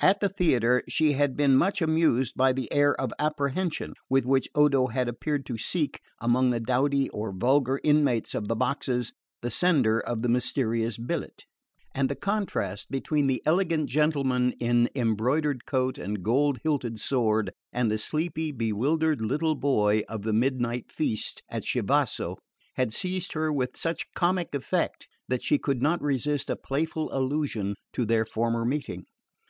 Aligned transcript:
At 0.00 0.20
the 0.20 0.30
theatre 0.30 0.82
she 0.88 1.12
had 1.12 1.36
been 1.36 1.54
much 1.54 1.82
amused 1.82 2.34
by 2.34 2.54
the 2.54 2.72
air 2.72 2.98
of 2.98 3.12
apprehension 3.18 3.92
with 4.08 4.24
which 4.24 4.48
Odo 4.54 4.86
had 4.86 5.06
appeared 5.06 5.44
to 5.44 5.58
seek, 5.58 6.00
among 6.18 6.48
the 6.48 6.60
dowdy 6.60 7.10
or 7.10 7.30
vulgar 7.30 7.78
inmates 7.84 8.34
of 8.34 8.48
the 8.48 8.56
boxes, 8.56 9.12
the 9.42 9.50
sender 9.50 10.00
of 10.00 10.22
the 10.22 10.30
mysterious 10.30 10.96
billet; 10.96 11.44
and 11.94 12.08
the 12.08 12.14
contrast 12.16 12.90
between 12.90 13.26
the 13.26 13.42
elegant 13.44 13.90
gentleman 13.90 14.52
in 14.52 14.88
embroidered 14.96 15.66
coat 15.66 15.98
and 15.98 16.22
gold 16.24 16.58
hilted 16.62 16.98
sword, 16.98 17.52
and 17.70 17.90
the 17.90 17.98
sleepy 17.98 18.52
bewildered 18.52 19.20
little 19.20 19.54
boy 19.56 20.00
of 20.08 20.22
the 20.22 20.32
midnight 20.32 20.90
feast 20.90 21.42
at 21.50 21.64
Chivasso, 21.66 22.36
had 22.76 22.90
seized 22.90 23.34
her 23.34 23.52
with 23.52 23.76
such 23.76 24.06
comic 24.14 24.54
effect 24.54 25.06
that 25.28 25.42
she 25.42 25.58
could 25.58 25.82
not 25.82 26.00
resist 26.00 26.48
a 26.48 26.56
playful 26.56 27.10
allusion 27.14 27.74
to 27.92 28.06
their 28.06 28.24
former 28.24 28.64
meeting. 28.64 29.04